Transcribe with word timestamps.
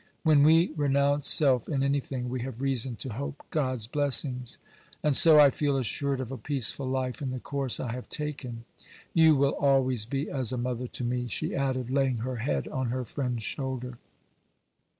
When 0.23 0.41
we 0.41 0.71
renounce 0.75 1.27
self 1.27 1.69
in 1.69 1.83
anything, 1.83 2.27
we 2.27 2.41
have 2.41 2.59
reason 2.59 2.95
to 2.95 3.13
hope 3.13 3.43
God's 3.51 3.85
blessing; 3.85 4.47
and 5.03 5.15
so 5.15 5.39
I 5.39 5.51
feel 5.51 5.77
assured 5.77 6.19
of 6.19 6.31
a 6.31 6.39
peaceful 6.39 6.87
life 6.87 7.21
in 7.21 7.29
the 7.29 7.39
course 7.39 7.79
I 7.79 7.91
have 7.91 8.09
taken. 8.09 8.65
You 9.13 9.35
will 9.35 9.53
always 9.61 10.05
be 10.07 10.27
as 10.27 10.51
a 10.51 10.57
mother 10.57 10.87
to 10.87 11.03
me,' 11.03 11.27
she 11.27 11.53
added, 11.53 11.91
laying 11.91 12.17
her 12.25 12.37
head 12.37 12.67
on 12.69 12.87
her 12.87 13.05
friend's 13.05 13.43
shoulder. 13.43 13.99